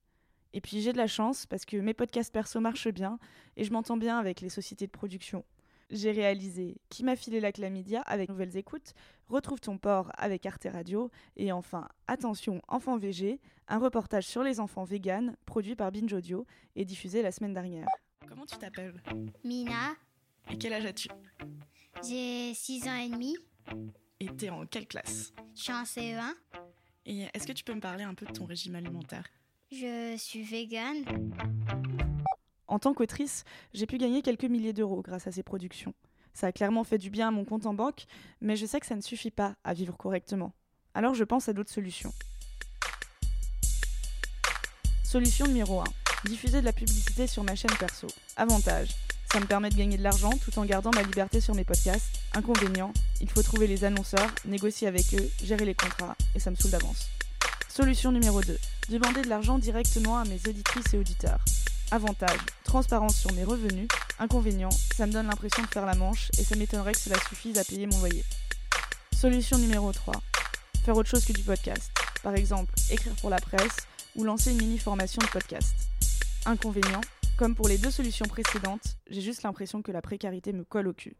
Et 0.54 0.62
puis 0.62 0.80
j'ai 0.80 0.94
de 0.94 0.96
la 0.96 1.06
chance 1.06 1.44
parce 1.44 1.66
que 1.66 1.76
mes 1.76 1.92
podcasts 1.92 2.32
perso 2.32 2.60
marchent 2.60 2.88
bien 2.88 3.18
et 3.58 3.64
je 3.64 3.74
m'entends 3.74 3.98
bien 3.98 4.18
avec 4.18 4.40
les 4.40 4.48
sociétés 4.48 4.86
de 4.86 4.90
production. 4.90 5.44
J'ai 5.90 6.10
réalisé 6.10 6.78
Qui 6.88 7.04
m'a 7.04 7.14
filé 7.14 7.38
la 7.38 7.52
chlamydia 7.52 8.00
avec 8.02 8.28
Nouvelles 8.28 8.56
Écoutes, 8.56 8.92
Retrouve 9.28 9.60
ton 9.60 9.76
port 9.76 10.10
avec 10.16 10.46
Arte 10.46 10.68
Radio. 10.70 11.10
Et 11.36 11.50
enfin 11.52 11.88
Attention 12.06 12.62
enfants 12.68 12.96
VG, 12.96 13.40
un 13.68 13.78
reportage 13.78 14.26
sur 14.26 14.42
les 14.42 14.60
enfants 14.60 14.84
véganes 14.84 15.36
produit 15.46 15.74
par 15.74 15.90
Binge 15.90 16.12
Audio 16.12 16.46
et 16.76 16.84
diffusé 16.84 17.22
la 17.22 17.32
semaine 17.32 17.52
dernière. 17.52 17.86
Comment 18.28 18.46
tu 18.46 18.56
t'appelles? 18.56 19.02
Mina, 19.44 19.94
Et 20.50 20.56
quel 20.58 20.72
âge 20.74 20.86
as-tu? 20.86 21.08
J'ai 22.06 22.54
6 22.54 22.88
ans 22.88 22.96
et 22.96 23.08
demi, 23.08 23.36
Et 24.20 24.28
t'es 24.28 24.50
en 24.50 24.64
quelle 24.66 24.86
classe? 24.86 25.32
Je 25.56 25.62
suis 25.62 25.72
en 25.72 25.82
CE1, 25.84 26.34
Et 27.06 27.22
est-ce 27.34 27.46
que 27.46 27.52
tu 27.52 27.64
peux 27.64 27.74
me 27.74 27.80
parler 27.80 28.04
un 28.04 28.14
peu 28.14 28.26
de 28.26 28.32
ton 28.32 28.44
régime 28.44 28.76
alimentaire? 28.76 29.24
Je 29.72 30.14
suis 30.18 30.42
végane. 30.42 31.04
En 32.68 32.78
tant 32.78 32.94
qu'autrice, 32.94 33.44
j'ai 33.74 33.86
pu 33.86 33.96
gagner 33.98 34.22
quelques 34.22 34.44
milliers 34.44 34.72
d'euros 34.72 35.02
grâce 35.02 35.26
à 35.26 35.32
ces 35.32 35.42
productions. 35.42 35.94
Ça 36.36 36.48
a 36.48 36.52
clairement 36.52 36.84
fait 36.84 36.98
du 36.98 37.08
bien 37.08 37.28
à 37.28 37.30
mon 37.30 37.46
compte 37.46 37.64
en 37.64 37.72
banque, 37.72 38.04
mais 38.42 38.56
je 38.56 38.66
sais 38.66 38.78
que 38.78 38.84
ça 38.84 38.94
ne 38.94 39.00
suffit 39.00 39.30
pas 39.30 39.54
à 39.64 39.72
vivre 39.72 39.96
correctement. 39.96 40.52
Alors 40.92 41.14
je 41.14 41.24
pense 41.24 41.48
à 41.48 41.54
d'autres 41.54 41.72
solutions. 41.72 42.12
Solution 45.02 45.46
numéro 45.46 45.80
1. 45.80 45.84
Diffuser 46.26 46.60
de 46.60 46.66
la 46.66 46.74
publicité 46.74 47.26
sur 47.26 47.42
ma 47.42 47.54
chaîne 47.54 47.74
perso. 47.80 48.06
Avantage. 48.36 48.90
Ça 49.32 49.40
me 49.40 49.46
permet 49.46 49.70
de 49.70 49.76
gagner 49.76 49.96
de 49.96 50.02
l'argent 50.02 50.32
tout 50.44 50.58
en 50.58 50.66
gardant 50.66 50.90
ma 50.94 51.04
liberté 51.04 51.40
sur 51.40 51.54
mes 51.54 51.64
podcasts. 51.64 52.20
Inconvénient. 52.34 52.92
Il 53.22 53.30
faut 53.30 53.42
trouver 53.42 53.66
les 53.66 53.84
annonceurs, 53.84 54.30
négocier 54.44 54.88
avec 54.88 55.14
eux, 55.14 55.30
gérer 55.42 55.64
les 55.64 55.74
contrats, 55.74 56.16
et 56.34 56.38
ça 56.38 56.50
me 56.50 56.56
saoule 56.56 56.72
d'avance. 56.72 57.08
Solution 57.76 58.10
numéro 58.10 58.40
2. 58.40 58.56
Demander 58.88 59.20
de 59.20 59.28
l'argent 59.28 59.58
directement 59.58 60.16
à 60.16 60.24
mes 60.24 60.40
auditrices 60.48 60.94
et 60.94 60.96
auditeurs. 60.96 61.44
Avantage, 61.90 62.38
transparence 62.64 63.16
sur 63.16 63.30
mes 63.34 63.44
revenus. 63.44 63.86
Inconvénient, 64.18 64.70
ça 64.70 65.06
me 65.06 65.12
donne 65.12 65.26
l'impression 65.26 65.62
de 65.62 65.68
faire 65.68 65.84
la 65.84 65.94
manche 65.94 66.30
et 66.38 66.42
ça 66.42 66.56
m'étonnerait 66.56 66.92
que 66.92 66.98
cela 66.98 67.18
suffise 67.28 67.58
à 67.58 67.64
payer 67.64 67.86
mon 67.86 67.98
loyer. 67.98 68.24
Solution 69.12 69.58
numéro 69.58 69.92
3. 69.92 70.14
Faire 70.86 70.96
autre 70.96 71.10
chose 71.10 71.26
que 71.26 71.34
du 71.34 71.42
podcast. 71.42 71.92
Par 72.22 72.34
exemple, 72.34 72.72
écrire 72.90 73.12
pour 73.16 73.28
la 73.28 73.40
presse 73.40 73.76
ou 74.14 74.24
lancer 74.24 74.52
une 74.52 74.58
mini-formation 74.58 75.20
de 75.20 75.28
podcast. 75.28 75.74
Inconvénient, 76.46 77.02
comme 77.36 77.54
pour 77.54 77.68
les 77.68 77.76
deux 77.76 77.90
solutions 77.90 78.24
précédentes, 78.24 78.96
j'ai 79.10 79.20
juste 79.20 79.42
l'impression 79.42 79.82
que 79.82 79.92
la 79.92 80.00
précarité 80.00 80.54
me 80.54 80.64
colle 80.64 80.88
au 80.88 80.94
cul. 80.94 81.18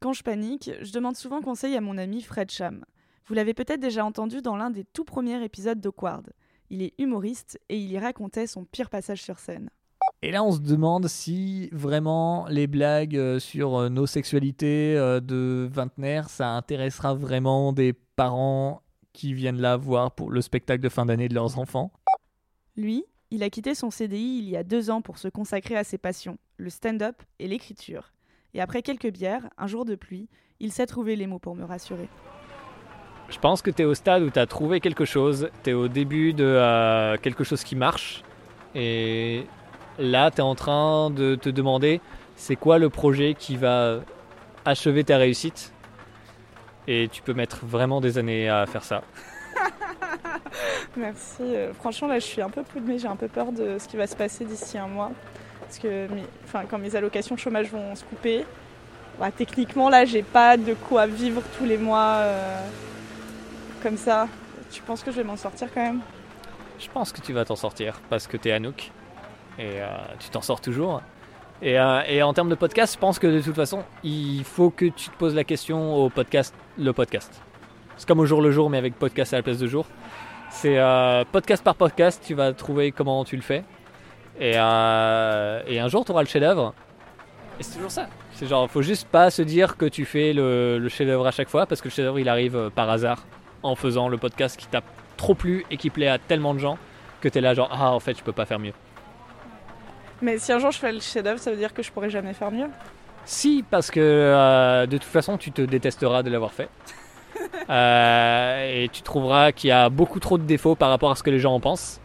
Quand 0.00 0.14
je 0.14 0.24
panique, 0.24 0.72
je 0.82 0.90
demande 0.90 1.14
souvent 1.14 1.40
conseil 1.40 1.76
à 1.76 1.80
mon 1.80 1.96
ami 1.96 2.22
Fred 2.22 2.50
Cham. 2.50 2.84
Vous 3.26 3.34
l'avez 3.34 3.54
peut-être 3.54 3.80
déjà 3.80 4.04
entendu 4.04 4.42
dans 4.42 4.56
l'un 4.56 4.70
des 4.70 4.84
tout 4.84 5.04
premiers 5.04 5.42
épisodes 5.44 5.80
d'Awkward. 5.80 6.32
Il 6.70 6.82
est 6.82 6.94
humoriste 6.98 7.60
et 7.68 7.78
il 7.78 7.90
y 7.90 7.98
racontait 7.98 8.46
son 8.46 8.64
pire 8.64 8.90
passage 8.90 9.22
sur 9.22 9.38
scène. 9.38 9.70
Et 10.22 10.30
là, 10.30 10.44
on 10.44 10.52
se 10.52 10.60
demande 10.60 11.08
si 11.08 11.68
vraiment 11.72 12.46
les 12.48 12.66
blagues 12.66 13.16
euh, 13.16 13.38
sur 13.38 13.76
euh, 13.76 13.88
nos 13.88 14.06
sexualités 14.06 14.94
euh, 14.96 15.20
de 15.20 15.68
vingtenaire, 15.72 16.28
ça 16.28 16.50
intéressera 16.50 17.14
vraiment 17.14 17.72
des 17.72 17.94
parents 17.94 18.82
qui 19.14 19.32
viennent 19.32 19.60
là 19.60 19.76
voir 19.78 20.14
pour 20.14 20.30
le 20.30 20.42
spectacle 20.42 20.82
de 20.82 20.90
fin 20.90 21.06
d'année 21.06 21.28
de 21.28 21.34
leurs 21.34 21.58
enfants. 21.58 21.90
Lui, 22.76 23.04
il 23.30 23.42
a 23.42 23.50
quitté 23.50 23.74
son 23.74 23.90
CDI 23.90 24.38
il 24.38 24.48
y 24.48 24.56
a 24.56 24.62
deux 24.62 24.90
ans 24.90 25.00
pour 25.00 25.16
se 25.16 25.28
consacrer 25.28 25.76
à 25.76 25.84
ses 25.84 25.98
passions, 25.98 26.38
le 26.58 26.68
stand-up 26.68 27.22
et 27.38 27.48
l'écriture. 27.48 28.12
Et 28.52 28.60
après 28.60 28.82
quelques 28.82 29.10
bières, 29.10 29.48
un 29.56 29.66
jour 29.66 29.84
de 29.84 29.94
pluie, 29.94 30.28
il 30.58 30.72
sait 30.72 30.86
trouver 30.86 31.16
les 31.16 31.26
mots 31.26 31.38
pour 31.38 31.56
me 31.56 31.64
rassurer. 31.64 32.08
Je 33.30 33.38
pense 33.38 33.62
que 33.62 33.70
tu 33.70 33.82
es 33.82 33.84
au 33.84 33.94
stade 33.94 34.22
où 34.22 34.30
tu 34.30 34.38
as 34.38 34.46
trouvé 34.46 34.80
quelque 34.80 35.04
chose, 35.04 35.48
tu 35.62 35.70
es 35.70 35.72
au 35.72 35.88
début 35.88 36.32
de 36.32 36.44
euh, 36.44 37.16
quelque 37.16 37.44
chose 37.44 37.62
qui 37.62 37.76
marche, 37.76 38.22
et 38.74 39.46
là, 39.98 40.30
tu 40.30 40.38
es 40.38 40.42
en 40.42 40.54
train 40.54 41.10
de 41.10 41.34
te 41.34 41.48
demander 41.48 42.00
c'est 42.36 42.56
quoi 42.56 42.78
le 42.78 42.88
projet 42.88 43.34
qui 43.34 43.56
va 43.56 44.00
achever 44.64 45.04
ta 45.04 45.16
réussite? 45.16 45.72
Et 46.88 47.08
tu 47.08 47.22
peux 47.22 47.34
mettre 47.34 47.64
vraiment 47.64 48.00
des 48.00 48.18
années 48.18 48.48
à 48.48 48.66
faire 48.66 48.82
ça. 48.82 49.02
Merci. 50.96 51.42
Euh, 51.42 51.72
franchement, 51.74 52.08
là, 52.08 52.18
je 52.18 52.24
suis 52.24 52.42
un 52.42 52.50
peu 52.50 52.62
mais 52.84 52.98
j'ai 52.98 53.06
un 53.06 53.16
peu 53.16 53.28
peur 53.28 53.52
de 53.52 53.78
ce 53.78 53.86
qui 53.86 53.96
va 53.96 54.06
se 54.06 54.16
passer 54.16 54.44
d'ici 54.44 54.78
un 54.78 54.88
mois. 54.88 55.12
Parce 55.60 55.78
que 55.78 56.06
enfin, 56.44 56.64
quand 56.68 56.78
mes 56.78 56.96
allocations 56.96 57.36
chômage 57.36 57.70
vont 57.70 57.94
se 57.94 58.02
couper, 58.04 58.44
bah, 59.20 59.30
techniquement, 59.30 59.88
là, 59.88 60.04
j'ai 60.04 60.22
pas 60.22 60.56
de 60.56 60.74
quoi 60.74 61.06
vivre 61.06 61.42
tous 61.58 61.64
les 61.64 61.78
mois 61.78 62.22
euh, 62.22 62.60
comme 63.80 63.96
ça. 63.96 64.28
Tu 64.70 64.82
penses 64.82 65.02
que 65.02 65.10
je 65.10 65.16
vais 65.16 65.24
m'en 65.24 65.36
sortir 65.36 65.68
quand 65.72 65.82
même? 65.82 66.00
Je 66.78 66.88
pense 66.88 67.12
que 67.12 67.20
tu 67.20 67.32
vas 67.32 67.44
t'en 67.44 67.56
sortir 67.56 68.00
parce 68.08 68.26
que 68.26 68.36
tu 68.36 68.48
es 68.48 68.52
Anouk 68.52 68.90
et 69.58 69.80
euh, 69.80 69.88
tu 70.18 70.30
t'en 70.30 70.42
sors 70.42 70.60
toujours. 70.60 71.02
Et, 71.62 71.74
et, 72.08 72.22
en 72.22 72.32
termes 72.32 72.48
de 72.48 72.54
podcast, 72.54 72.94
je 72.94 72.98
pense 72.98 73.18
que 73.18 73.26
de 73.26 73.40
toute 73.42 73.54
façon, 73.54 73.82
il 74.02 74.44
faut 74.44 74.70
que 74.70 74.86
tu 74.86 75.10
te 75.10 75.16
poses 75.16 75.34
la 75.34 75.44
question 75.44 75.94
au 75.94 76.08
podcast, 76.08 76.54
le 76.78 76.94
podcast. 76.94 77.42
C'est 77.98 78.08
comme 78.08 78.20
au 78.20 78.24
jour 78.24 78.40
le 78.40 78.50
jour, 78.50 78.70
mais 78.70 78.78
avec 78.78 78.94
podcast 78.94 79.34
à 79.34 79.36
la 79.36 79.42
place 79.42 79.58
de 79.58 79.66
jour. 79.66 79.84
C'est 80.48 80.78
euh, 80.78 81.22
podcast 81.30 81.62
par 81.62 81.74
podcast, 81.74 82.22
tu 82.26 82.32
vas 82.32 82.52
trouver 82.54 82.92
comment 82.92 83.24
tu 83.26 83.36
le 83.36 83.42
fais. 83.42 83.62
Et, 84.40 84.54
euh, 84.56 85.60
un 85.68 85.88
jour, 85.88 86.06
tu 86.06 86.12
auras 86.12 86.22
le 86.22 86.28
chef-d'œuvre. 86.28 86.74
Et 87.58 87.62
c'est 87.62 87.74
toujours 87.74 87.90
ça. 87.90 88.08
C'est 88.32 88.46
genre, 88.46 88.70
faut 88.70 88.80
juste 88.80 89.06
pas 89.06 89.30
se 89.30 89.42
dire 89.42 89.76
que 89.76 89.84
tu 89.84 90.06
fais 90.06 90.32
le, 90.32 90.88
chef-d'œuvre 90.88 91.26
à 91.26 91.30
chaque 91.30 91.50
fois, 91.50 91.66
parce 91.66 91.82
que 91.82 91.88
le 91.88 91.92
chef-d'œuvre, 91.92 92.18
il 92.18 92.28
arrive 92.30 92.56
euh, 92.56 92.70
par 92.70 92.88
hasard 92.88 93.26
en 93.62 93.74
faisant 93.74 94.08
le 94.08 94.16
podcast 94.16 94.56
qui 94.56 94.66
t'a 94.66 94.82
trop 95.16 95.34
plu 95.34 95.64
et 95.70 95.76
qui 95.76 95.90
plaît 95.90 96.08
à 96.08 96.18
tellement 96.18 96.54
de 96.54 96.58
gens 96.58 96.78
que 97.20 97.28
tu 97.28 97.38
es 97.38 97.40
là, 97.40 97.54
genre, 97.54 97.68
ah, 97.72 97.92
en 97.92 98.00
fait, 98.00 98.16
je 98.16 98.22
peux 98.22 98.32
pas 98.32 98.46
faire 98.46 98.58
mieux. 98.58 98.72
Mais 100.22 100.38
si 100.38 100.52
un 100.52 100.58
jour 100.58 100.70
je 100.70 100.78
fais 100.78 100.92
le 100.92 101.00
chef-d'œuvre, 101.00 101.38
ça 101.38 101.50
veut 101.50 101.56
dire 101.56 101.72
que 101.72 101.82
je 101.82 101.90
pourrais 101.90 102.10
jamais 102.10 102.34
faire 102.34 102.50
mieux 102.50 102.68
Si, 103.24 103.64
parce 103.68 103.90
que 103.90 104.86
de 104.86 104.96
toute 104.96 105.04
façon, 105.04 105.38
tu 105.38 105.50
te 105.50 105.62
détesteras 105.62 106.22
de 106.22 106.30
l'avoir 106.30 106.52
fait. 106.52 106.68
Euh, 107.68 108.82
et 108.84 108.88
tu 108.88 109.02
trouveras 109.02 109.52
qu'il 109.52 109.68
y 109.68 109.72
a 109.72 109.88
beaucoup 109.88 110.18
trop 110.18 110.38
de 110.38 110.42
défauts 110.42 110.74
par 110.74 110.88
rapport 110.88 111.12
à 111.12 111.14
ce 111.14 111.22
que 111.22 111.30
les 111.30 111.38
gens 111.38 111.54
en 111.54 111.60
pensent. 111.60 112.00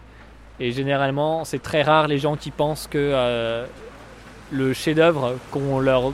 Et 0.59 0.71
généralement, 0.71 1.43
c'est 1.43 1.61
très 1.61 1.81
rare 1.81 2.07
les 2.07 2.19
gens 2.19 2.35
qui 2.35 2.51
pensent 2.51 2.85
que 2.87 2.97
euh, 2.99 3.65
le 4.51 4.73
chef-d'œuvre 4.73 5.37
qu'on 5.51 5.79
leur 5.79 6.13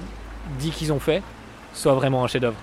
dit 0.58 0.72
qu'ils 0.72 0.94
ont 0.94 1.00
fait 1.00 1.22
soit 1.74 1.94
vraiment 1.94 2.24
un 2.24 2.28
chef-d'œuvre. 2.28 2.58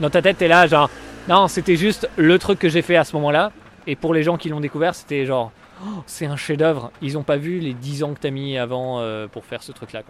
Dans 0.00 0.10
ta 0.10 0.20
tête, 0.20 0.38
t'es 0.38 0.48
là, 0.48 0.66
genre, 0.66 0.90
non, 1.28 1.46
c'était 1.46 1.76
juste 1.76 2.08
le 2.16 2.38
truc 2.38 2.58
que 2.58 2.70
j'ai 2.70 2.80
fait 2.80 2.96
à 2.96 3.04
ce 3.04 3.14
moment-là. 3.16 3.52
Et 3.86 3.96
pour 3.96 4.14
les 4.14 4.22
gens 4.22 4.38
qui 4.38 4.48
l'ont 4.48 4.60
découvert, 4.60 4.94
c'était 4.94 5.26
genre, 5.26 5.52
oh, 5.84 6.02
c'est 6.06 6.24
un 6.24 6.36
chef-d'œuvre. 6.36 6.90
Ils 7.02 7.14
n'ont 7.14 7.22
pas 7.22 7.36
vu 7.36 7.58
les 7.58 7.74
10 7.74 8.02
ans 8.02 8.14
que 8.14 8.20
t'as 8.20 8.30
mis 8.30 8.56
avant 8.56 9.00
euh, 9.00 9.28
pour 9.28 9.44
faire 9.44 9.62
ce 9.62 9.70
truc-là. 9.72 10.02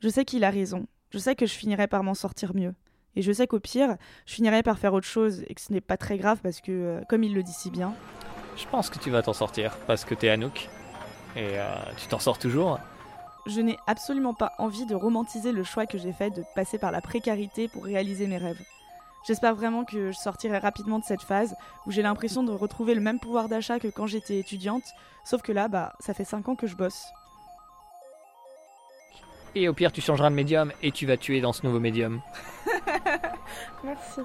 Je 0.00 0.08
sais 0.10 0.26
qu'il 0.26 0.44
a 0.44 0.50
raison. 0.50 0.86
Je 1.10 1.18
sais 1.18 1.34
que 1.34 1.46
je 1.46 1.54
finirai 1.54 1.86
par 1.86 2.02
m'en 2.02 2.12
sortir 2.12 2.54
mieux. 2.54 2.74
Et 3.16 3.22
je 3.22 3.32
sais 3.32 3.46
qu'au 3.46 3.60
pire, 3.60 3.96
je 4.26 4.34
finirai 4.34 4.62
par 4.62 4.78
faire 4.78 4.92
autre 4.92 5.06
chose 5.06 5.42
et 5.48 5.54
que 5.54 5.60
ce 5.60 5.72
n'est 5.72 5.80
pas 5.80 5.96
très 5.96 6.18
grave 6.18 6.38
parce 6.42 6.60
que, 6.60 6.70
euh, 6.70 7.00
comme 7.08 7.24
il 7.24 7.34
le 7.34 7.42
dit 7.42 7.52
si 7.52 7.70
bien. 7.70 7.94
Je 8.58 8.66
pense 8.70 8.90
que 8.90 8.98
tu 8.98 9.08
vas 9.08 9.22
t'en 9.22 9.32
sortir 9.32 9.76
parce 9.86 10.04
que 10.04 10.14
t'es 10.14 10.28
Anouk 10.28 10.68
et 11.34 11.58
euh, 11.58 11.74
tu 11.96 12.08
t'en 12.08 12.18
sors 12.18 12.38
toujours. 12.38 12.78
Je 13.46 13.62
n'ai 13.62 13.78
absolument 13.86 14.34
pas 14.34 14.52
envie 14.58 14.84
de 14.84 14.94
romantiser 14.94 15.50
le 15.50 15.64
choix 15.64 15.86
que 15.86 15.96
j'ai 15.96 16.12
fait 16.12 16.30
de 16.30 16.44
passer 16.54 16.76
par 16.76 16.92
la 16.92 17.00
précarité 17.00 17.68
pour 17.68 17.84
réaliser 17.84 18.26
mes 18.26 18.36
rêves. 18.36 18.60
J'espère 19.26 19.54
vraiment 19.54 19.84
que 19.84 20.12
je 20.12 20.16
sortirai 20.16 20.58
rapidement 20.58 20.98
de 20.98 21.04
cette 21.04 21.22
phase 21.22 21.54
où 21.86 21.90
j'ai 21.90 22.02
l'impression 22.02 22.42
de 22.42 22.52
retrouver 22.52 22.94
le 22.94 23.00
même 23.00 23.20
pouvoir 23.20 23.48
d'achat 23.48 23.78
que 23.78 23.88
quand 23.88 24.06
j'étais 24.06 24.38
étudiante, 24.38 24.84
sauf 25.24 25.42
que 25.42 25.52
là, 25.52 25.68
bah, 25.68 25.92
ça 26.00 26.14
fait 26.14 26.24
5 26.24 26.48
ans 26.48 26.56
que 26.56 26.66
je 26.66 26.76
bosse. 26.76 27.04
Et 29.54 29.68
au 29.68 29.74
pire, 29.74 29.92
tu 29.92 30.00
changeras 30.00 30.30
de 30.30 30.34
médium 30.34 30.72
et 30.82 30.92
tu 30.92 31.06
vas 31.06 31.16
tuer 31.16 31.40
dans 31.40 31.52
ce 31.52 31.66
nouveau 31.66 31.80
médium. 31.80 32.20
Merci. 33.84 34.20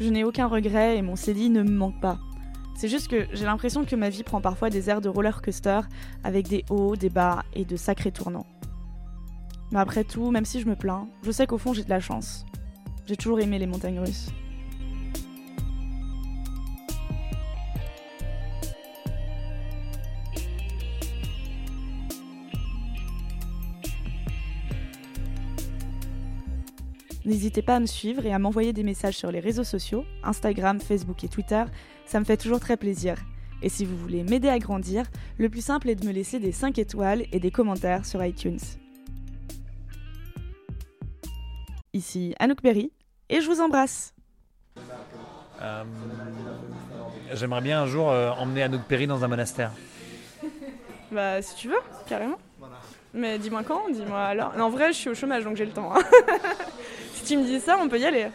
Je 0.00 0.08
n'ai 0.08 0.24
aucun 0.24 0.46
regret 0.46 0.96
et 0.96 1.02
mon 1.02 1.14
CDI 1.14 1.50
ne 1.50 1.62
me 1.62 1.70
manque 1.70 2.00
pas. 2.00 2.18
C'est 2.74 2.88
juste 2.88 3.08
que 3.08 3.26
j'ai 3.34 3.44
l'impression 3.44 3.84
que 3.84 3.94
ma 3.94 4.08
vie 4.08 4.22
prend 4.22 4.40
parfois 4.40 4.70
des 4.70 4.88
airs 4.88 5.02
de 5.02 5.10
roller 5.10 5.42
coaster 5.42 5.80
avec 6.24 6.48
des 6.48 6.64
hauts, 6.70 6.96
des 6.96 7.10
bas 7.10 7.44
et 7.52 7.66
de 7.66 7.76
sacrés 7.76 8.10
tournants. 8.10 8.46
Mais 9.72 9.78
après 9.78 10.04
tout, 10.04 10.30
même 10.30 10.46
si 10.46 10.58
je 10.58 10.66
me 10.66 10.74
plains, 10.74 11.06
je 11.22 11.30
sais 11.30 11.46
qu'au 11.46 11.58
fond 11.58 11.74
j'ai 11.74 11.84
de 11.84 11.90
la 11.90 12.00
chance. 12.00 12.46
J'ai 13.06 13.16
toujours 13.16 13.40
aimé 13.40 13.58
les 13.58 13.66
montagnes 13.66 14.00
russes. 14.00 14.30
N'hésitez 27.30 27.62
pas 27.62 27.76
à 27.76 27.80
me 27.80 27.86
suivre 27.86 28.26
et 28.26 28.32
à 28.32 28.40
m'envoyer 28.40 28.72
des 28.72 28.82
messages 28.82 29.16
sur 29.16 29.30
les 29.30 29.38
réseaux 29.38 29.62
sociaux, 29.62 30.04
Instagram, 30.24 30.80
Facebook 30.80 31.22
et 31.22 31.28
Twitter, 31.28 31.62
ça 32.04 32.18
me 32.18 32.24
fait 32.24 32.36
toujours 32.36 32.58
très 32.58 32.76
plaisir. 32.76 33.14
Et 33.62 33.68
si 33.68 33.84
vous 33.84 33.96
voulez 33.96 34.24
m'aider 34.24 34.48
à 34.48 34.58
grandir, 34.58 35.04
le 35.38 35.48
plus 35.48 35.60
simple 35.64 35.88
est 35.90 35.94
de 35.94 36.04
me 36.04 36.10
laisser 36.10 36.40
des 36.40 36.50
5 36.50 36.76
étoiles 36.80 37.22
et 37.30 37.38
des 37.38 37.52
commentaires 37.52 38.04
sur 38.04 38.24
iTunes. 38.24 38.58
Ici 41.92 42.34
Anouk 42.40 42.64
Berry 42.64 42.90
et 43.28 43.40
je 43.40 43.46
vous 43.46 43.60
embrasse. 43.60 44.12
Euh, 45.62 45.84
j'aimerais 47.34 47.60
bien 47.60 47.82
un 47.82 47.86
jour 47.86 48.10
euh, 48.10 48.30
emmener 48.30 48.64
Anouk 48.64 48.82
Perry 48.88 49.06
dans 49.06 49.22
un 49.22 49.28
monastère. 49.28 49.70
bah 51.12 51.40
si 51.42 51.54
tu 51.54 51.68
veux, 51.68 51.80
carrément. 52.08 52.38
Mais 53.12 53.38
dis-moi 53.38 53.62
quand, 53.64 53.90
dis-moi 53.90 54.20
alors. 54.20 54.52
en 54.58 54.70
vrai, 54.70 54.92
je 54.92 54.98
suis 54.98 55.10
au 55.10 55.14
chômage 55.14 55.44
donc 55.44 55.56
j'ai 55.56 55.66
le 55.66 55.72
temps. 55.72 55.94
Hein. 55.94 56.02
si 57.14 57.24
tu 57.24 57.36
me 57.36 57.44
dis 57.44 57.60
ça, 57.60 57.76
on 57.80 57.88
peut 57.88 57.98
y 57.98 58.04
aller. 58.04 58.28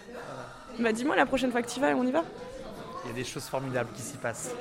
Bah 0.79 0.91
dis-moi 0.91 1.15
la 1.15 1.25
prochaine 1.25 1.51
fois 1.51 1.61
que 1.61 1.71
tu 1.71 1.79
vas 1.79 1.91
et 1.91 1.93
on 1.93 2.03
y 2.03 2.11
va. 2.11 2.23
Il 3.05 3.09
y 3.09 3.11
a 3.11 3.15
des 3.15 3.23
choses 3.23 3.45
formidables 3.45 3.91
qui 3.93 4.01
s'y 4.01 4.17
passent. 4.17 4.53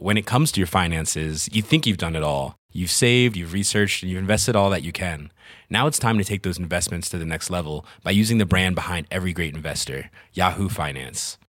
When 0.00 0.16
it 0.16 0.26
comes 0.26 0.52
to 0.52 0.60
your 0.60 0.68
finances, 0.68 1.48
you 1.52 1.60
think 1.60 1.84
you've 1.84 1.98
done 1.98 2.14
it 2.14 2.22
all. 2.22 2.54
You've 2.72 2.90
saved, 2.90 3.36
you've 3.36 3.52
researched, 3.52 4.02
and 4.02 4.12
you've 4.12 4.20
invested 4.20 4.54
all 4.54 4.70
that 4.70 4.82
you 4.82 4.92
can. 4.92 5.32
Now 5.68 5.88
it's 5.88 5.98
time 5.98 6.18
to 6.18 6.24
take 6.24 6.42
those 6.42 6.58
investments 6.58 7.08
to 7.10 7.18
the 7.18 7.24
next 7.24 7.50
level 7.50 7.84
by 8.04 8.12
using 8.12 8.38
the 8.38 8.46
brand 8.46 8.76
behind 8.76 9.08
every 9.10 9.32
great 9.32 9.56
investor, 9.56 10.10
Yahoo 10.32 10.68
Finance. 10.68 11.38